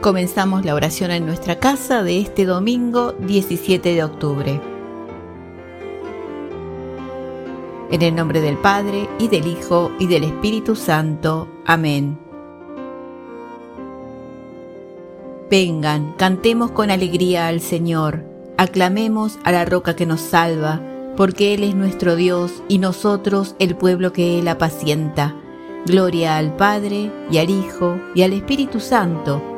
[0.00, 4.60] Comenzamos la oración en nuestra casa de este domingo 17 de octubre.
[7.90, 11.48] En el nombre del Padre, y del Hijo, y del Espíritu Santo.
[11.66, 12.16] Amén.
[15.50, 18.24] Vengan, cantemos con alegría al Señor,
[18.56, 20.80] aclamemos a la roca que nos salva,
[21.16, 25.34] porque Él es nuestro Dios y nosotros el pueblo que Él apacienta.
[25.86, 29.57] Gloria al Padre, y al Hijo, y al Espíritu Santo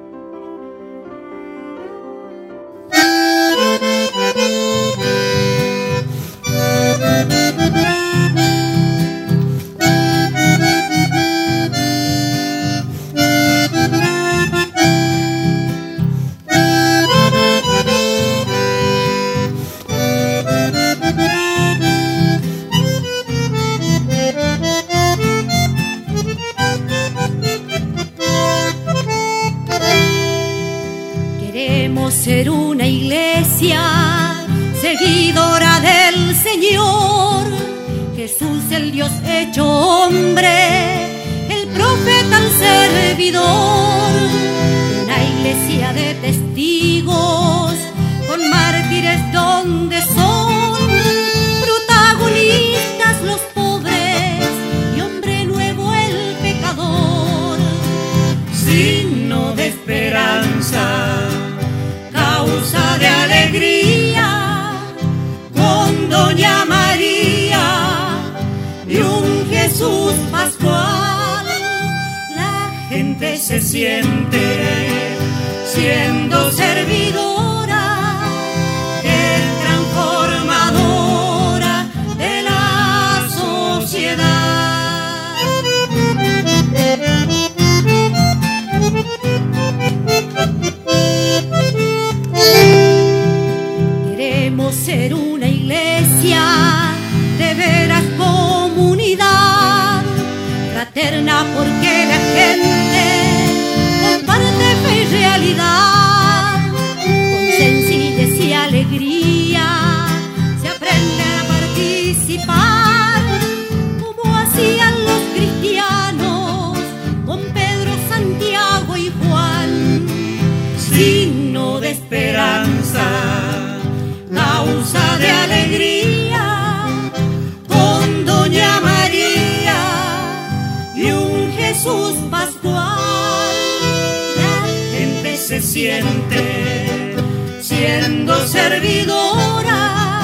[137.61, 140.21] siendo servidora,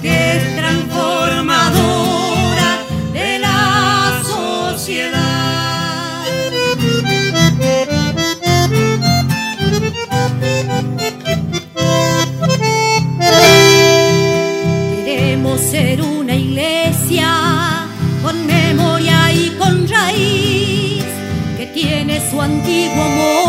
[0.00, 2.78] que es transformadora
[3.12, 6.24] de la sociedad.
[15.04, 17.86] Queremos ser una iglesia
[18.22, 21.04] con memoria y con raíz
[21.56, 23.47] que tiene su antiguo amor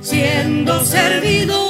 [0.00, 1.65] siendo servidora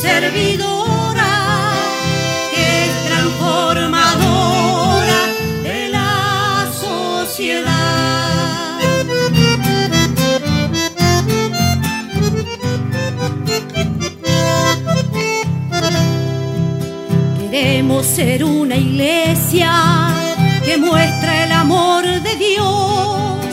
[0.00, 1.74] servidora,
[2.54, 5.20] es transformadora
[5.62, 8.78] de la sociedad.
[17.50, 19.72] Queremos ser una iglesia
[20.64, 23.44] que muestra el amor de Dios,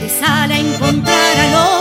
[0.00, 1.79] que sale a encontrar al hombre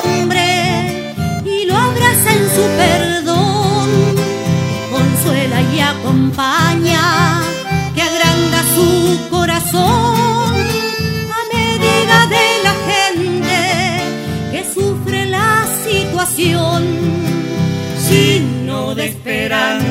[19.40, 19.89] esperando.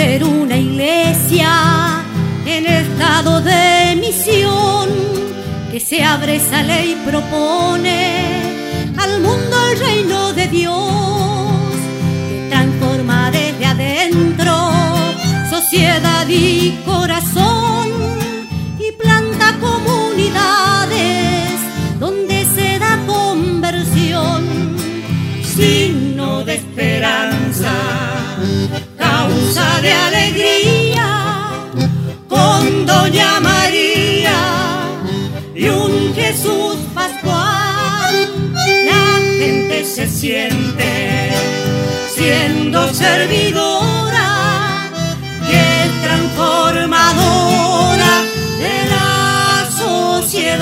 [0.00, 2.02] Ser una iglesia
[2.46, 4.88] en estado de misión
[5.70, 8.40] que se abre esa ley y propone
[8.96, 9.56] al mundo
[40.20, 41.32] siente
[42.10, 44.90] siendo servidora,
[45.48, 48.12] que transformadora
[48.58, 50.58] de la sociedad.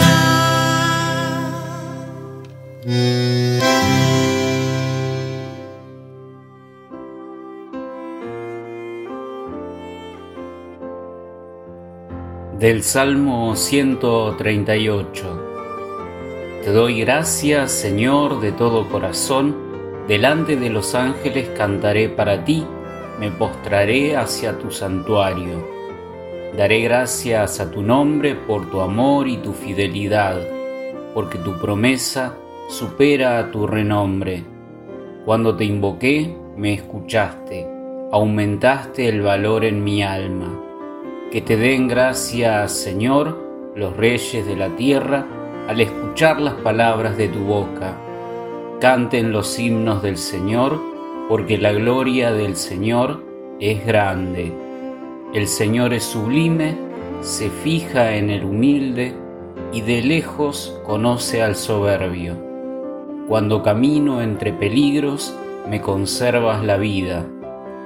[12.61, 15.38] Del Salmo 138.
[16.69, 19.57] Te doy gracias, Señor, de todo corazón,
[20.07, 22.63] delante de los ángeles cantaré para ti,
[23.19, 25.67] me postraré hacia tu santuario.
[26.59, 30.43] Daré gracias a tu nombre por tu amor y tu fidelidad,
[31.15, 32.35] porque tu promesa
[32.69, 34.45] supera a tu renombre.
[35.25, 37.67] Cuando te invoqué, me escuchaste,
[38.13, 40.61] aumentaste el valor en mi alma.
[41.33, 45.38] Que te den gracias, Señor, los reyes de la tierra,
[45.69, 47.95] al escuchar las palabras de tu boca.
[48.81, 50.81] Canten los himnos del Señor,
[51.29, 53.23] porque la gloria del Señor
[53.61, 54.51] es grande.
[55.35, 56.75] El Señor es sublime,
[57.21, 59.15] se fija en el humilde
[59.71, 62.35] y de lejos conoce al soberbio.
[63.29, 65.37] Cuando camino entre peligros,
[65.69, 67.27] me conservas la vida,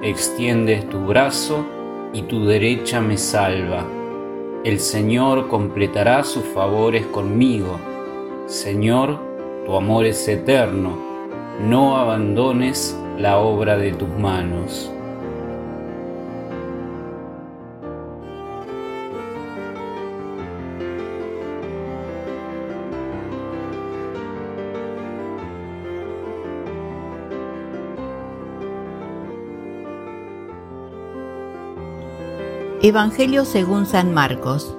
[0.01, 1.65] extiendes tu brazo
[2.13, 3.85] y tu derecha me salva.
[4.63, 7.81] El Señor completará sus favores conmigo.
[8.45, 9.19] Señor,
[9.65, 10.97] tu amor es eterno,
[11.67, 14.89] no abandones la obra de tus manos.
[32.85, 34.75] Evangelio según San Marcos.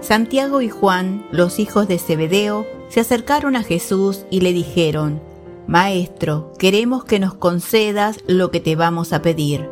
[0.00, 5.20] Santiago y Juan, los hijos de Zebedeo, se acercaron a Jesús y le dijeron,
[5.66, 9.68] Maestro, queremos que nos concedas lo que te vamos a pedir.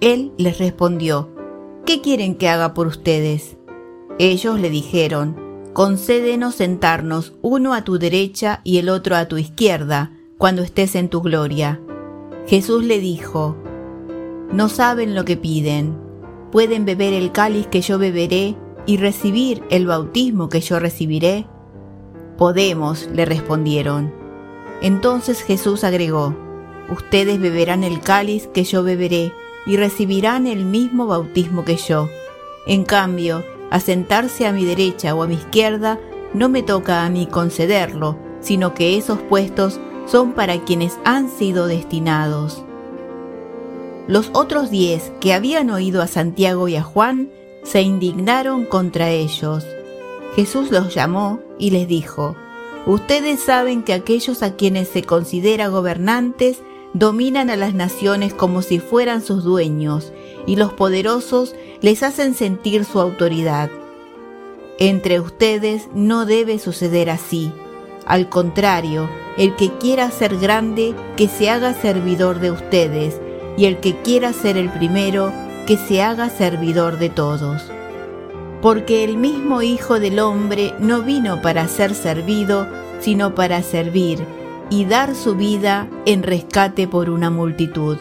[0.00, 1.30] Él les respondió,
[1.84, 3.56] ¿qué quieren que haga por ustedes?
[4.20, 5.34] Ellos le dijeron,
[5.72, 11.08] concédenos sentarnos uno a tu derecha y el otro a tu izquierda, cuando estés en
[11.08, 11.80] tu gloria.
[12.46, 13.56] Jesús le dijo,
[14.52, 16.11] no saben lo que piden
[16.52, 18.54] pueden beber el cáliz que yo beberé
[18.86, 21.46] y recibir el bautismo que yo recibiré?
[22.36, 24.12] Podemos, le respondieron.
[24.82, 26.36] Entonces Jesús agregó,
[26.90, 29.32] Ustedes beberán el cáliz que yo beberé
[29.66, 32.08] y recibirán el mismo bautismo que yo.
[32.66, 35.98] En cambio, a sentarse a mi derecha o a mi izquierda
[36.34, 41.66] no me toca a mí concederlo, sino que esos puestos son para quienes han sido
[41.66, 42.64] destinados.
[44.08, 47.30] Los otros diez que habían oído a Santiago y a Juan
[47.62, 49.64] se indignaron contra ellos.
[50.34, 52.34] Jesús los llamó y les dijo,
[52.86, 56.58] Ustedes saben que aquellos a quienes se considera gobernantes
[56.94, 60.12] dominan a las naciones como si fueran sus dueños,
[60.46, 63.70] y los poderosos les hacen sentir su autoridad.
[64.80, 67.52] Entre ustedes no debe suceder así.
[68.04, 73.20] Al contrario, el que quiera ser grande, que se haga servidor de ustedes,
[73.56, 75.32] y el que quiera ser el primero,
[75.66, 77.70] que se haga servidor de todos.
[78.60, 82.66] Porque el mismo Hijo del Hombre no vino para ser servido,
[83.00, 84.24] sino para servir
[84.70, 87.98] y dar su vida en rescate por una multitud.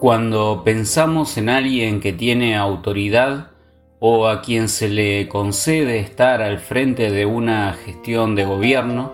[0.00, 3.50] Cuando pensamos en alguien que tiene autoridad
[3.98, 9.12] o a quien se le concede estar al frente de una gestión de gobierno,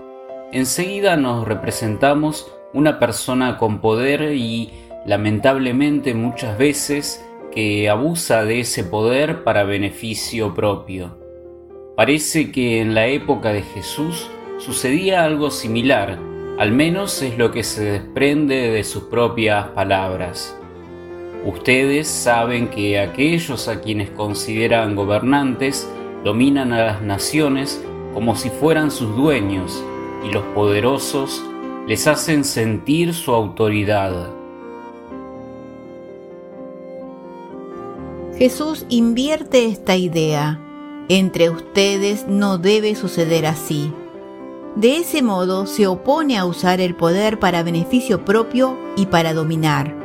[0.53, 4.73] enseguida nos representamos una persona con poder y
[5.07, 11.17] lamentablemente muchas veces que abusa de ese poder para beneficio propio.
[11.97, 16.19] Parece que en la época de Jesús sucedía algo similar,
[16.59, 20.55] al menos es lo que se desprende de sus propias palabras.
[21.45, 25.87] Ustedes saben que aquellos a quienes consideran gobernantes
[26.25, 27.85] dominan a las naciones
[28.15, 29.85] como si fueran sus dueños
[30.27, 31.45] y los poderosos
[31.87, 34.31] les hacen sentir su autoridad.
[38.39, 40.59] Jesús invierte esta idea.
[41.11, 43.93] Entre ustedes no debe suceder así.
[44.77, 50.04] De ese modo se opone a usar el poder para beneficio propio y para dominar.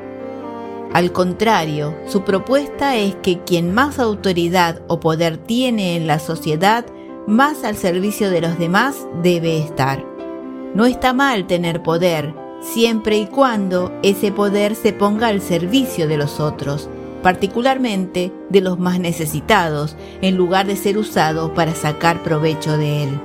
[0.94, 6.86] Al contrario, su propuesta es que quien más autoridad o poder tiene en la sociedad,
[7.28, 10.04] más al servicio de los demás debe estar.
[10.74, 16.18] No está mal tener poder, siempre y cuando ese poder se ponga al servicio de
[16.18, 16.90] los otros,
[17.22, 23.22] particularmente de los más necesitados, en lugar de ser usado para sacar provecho de él.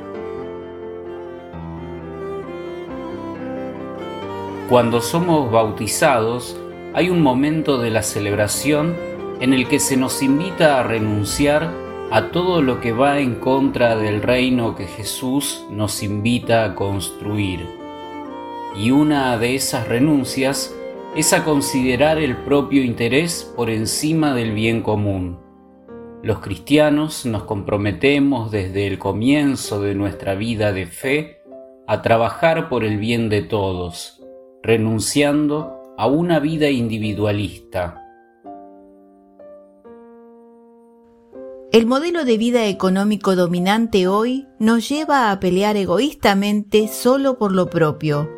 [4.68, 6.56] Cuando somos bautizados,
[6.94, 8.96] hay un momento de la celebración
[9.40, 11.72] en el que se nos invita a renunciar
[12.12, 17.66] a todo lo que va en contra del reino que Jesús nos invita a construir.
[18.76, 20.72] Y una de esas renuncias
[21.16, 25.40] es a considerar el propio interés por encima del bien común.
[26.22, 31.42] Los cristianos nos comprometemos desde el comienzo de nuestra vida de fe
[31.88, 34.22] a trabajar por el bien de todos,
[34.62, 38.00] renunciando a una vida individualista.
[41.70, 47.70] El modelo de vida económico dominante hoy nos lleva a pelear egoístamente solo por lo
[47.70, 48.28] propio.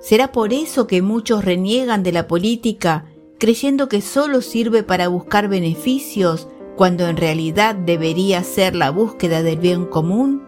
[0.00, 3.06] ¿Será por eso que muchos reniegan de la política
[3.38, 9.58] creyendo que solo sirve para buscar beneficios cuando en realidad debería ser la búsqueda del
[9.58, 10.44] bien común?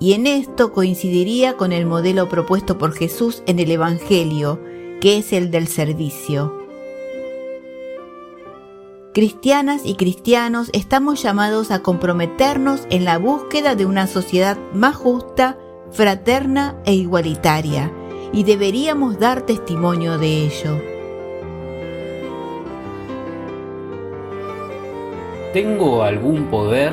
[0.00, 4.60] Y en esto coincidiría con el modelo propuesto por Jesús en el Evangelio,
[5.00, 6.58] que es el del servicio.
[9.14, 15.58] Cristianas y cristianos estamos llamados a comprometernos en la búsqueda de una sociedad más justa,
[15.90, 17.92] fraterna e igualitaria,
[18.32, 20.80] y deberíamos dar testimonio de ello.
[25.52, 26.92] ¿Tengo algún poder,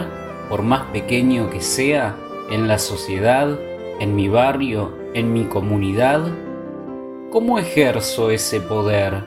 [0.49, 2.15] por más pequeño que sea,
[2.49, 3.59] en la sociedad,
[3.99, 6.44] en mi barrio, en mi comunidad?
[7.35, 9.25] ¿Cómo ejerzo ese poder?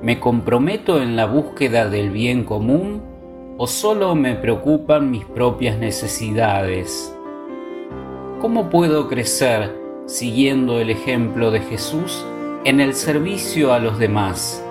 [0.00, 3.02] ¿Me comprometo en la búsqueda del bien común
[3.58, 7.12] o solo me preocupan mis propias necesidades?
[8.40, 12.24] ¿Cómo puedo crecer siguiendo el ejemplo de Jesús
[12.64, 14.63] en el servicio a los demás?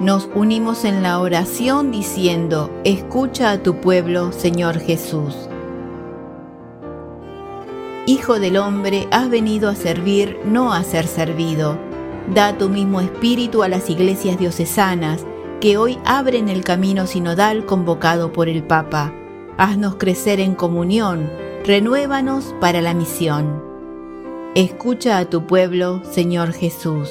[0.00, 5.48] Nos unimos en la oración diciendo, escucha a tu pueblo, Señor Jesús.
[8.06, 11.78] Hijo del hombre, has venido a servir, no a ser servido.
[12.34, 15.24] Da tu mismo espíritu a las iglesias diocesanas,
[15.60, 19.12] que hoy abren el camino sinodal convocado por el Papa.
[19.56, 21.30] Haznos crecer en comunión,
[21.64, 23.62] renuévanos para la misión.
[24.54, 27.10] Escucha a tu pueblo, Señor Jesús.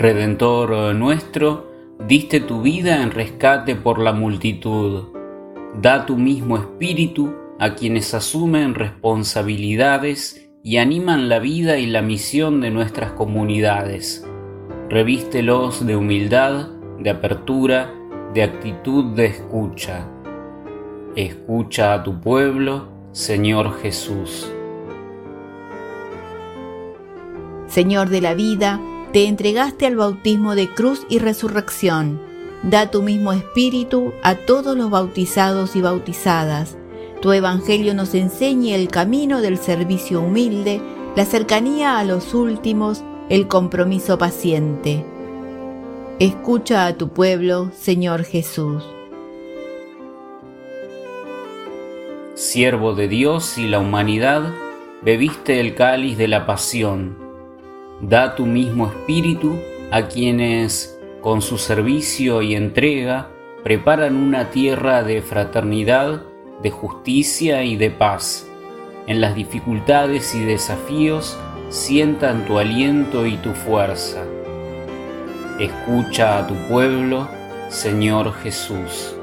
[0.00, 1.72] Redentor nuestro,
[2.06, 5.06] diste tu vida en rescate por la multitud.
[5.82, 12.60] Da tu mismo espíritu a quienes asumen responsabilidades y animan la vida y la misión
[12.60, 14.24] de nuestras comunidades.
[14.88, 16.68] Revístelos de humildad,
[17.00, 17.92] de apertura,
[18.34, 20.08] de actitud de escucha.
[21.16, 24.48] Escucha a tu pueblo, Señor Jesús.
[27.66, 28.80] Señor de la vida,
[29.18, 32.20] te entregaste al bautismo de cruz y resurrección.
[32.62, 36.78] Da tu mismo espíritu a todos los bautizados y bautizadas.
[37.20, 40.80] Tu evangelio nos enseñe el camino del servicio humilde,
[41.16, 45.04] la cercanía a los últimos, el compromiso paciente.
[46.20, 48.84] Escucha a tu pueblo, Señor Jesús.
[52.34, 54.54] Siervo de Dios y la humanidad,
[55.02, 57.27] bebiste el cáliz de la pasión
[58.00, 59.58] Da tu mismo espíritu
[59.90, 63.28] a quienes, con su servicio y entrega,
[63.64, 66.22] preparan una tierra de fraternidad,
[66.62, 68.46] de justicia y de paz.
[69.08, 71.36] En las dificultades y desafíos
[71.70, 74.22] sientan tu aliento y tu fuerza.
[75.58, 77.26] Escucha a tu pueblo,
[77.68, 79.16] Señor Jesús.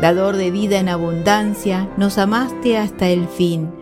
[0.00, 3.77] Dador de vida en abundancia, nos amaste hasta el fin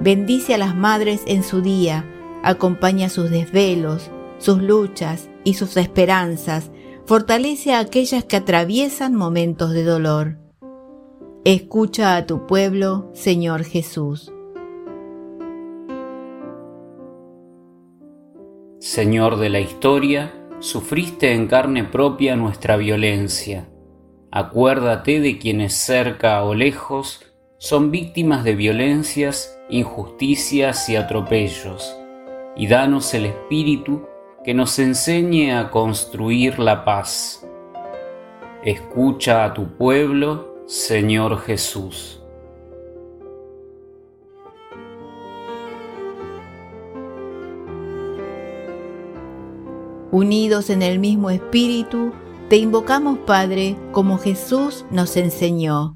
[0.00, 2.04] Bendice a las madres en su día,
[2.42, 6.70] acompaña sus desvelos, sus luchas y sus esperanzas,
[7.06, 10.38] fortalece a aquellas que atraviesan momentos de dolor.
[11.44, 14.32] Escucha a tu pueblo, Señor Jesús.
[18.80, 23.68] Señor de la historia, sufriste en carne propia nuestra violencia.
[24.30, 27.25] Acuérdate de quienes cerca o lejos
[27.58, 31.96] son víctimas de violencias injusticias y atropellos,
[32.54, 34.02] y danos el Espíritu
[34.44, 37.46] que nos enseñe a construir la paz.
[38.62, 42.22] Escucha a tu pueblo, Señor Jesús.
[50.12, 52.12] Unidos en el mismo Espíritu,
[52.48, 55.95] te invocamos, Padre, como Jesús nos enseñó.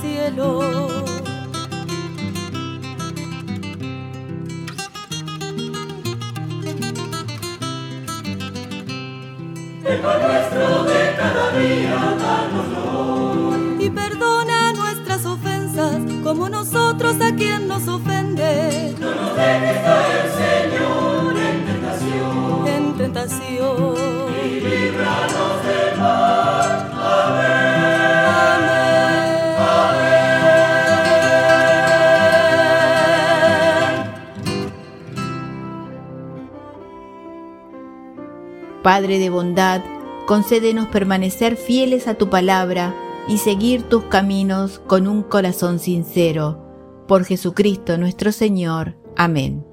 [0.00, 0.60] Cielo.
[9.84, 13.82] El pan nuestro de cada día, danoslo.
[13.82, 17.88] Y perdona nuestras ofensas, como nosotros a quien nos
[38.82, 39.82] Padre de bondad,
[40.26, 42.94] concédenos permanecer fieles a tu palabra
[43.28, 47.04] y seguir tus caminos con un corazón sincero.
[47.06, 48.96] Por Jesucristo nuestro Señor.
[49.16, 49.66] Amén.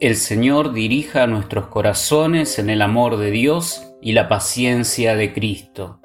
[0.00, 6.01] El Señor dirija nuestros corazones en el amor de Dios y la paciencia de Cristo.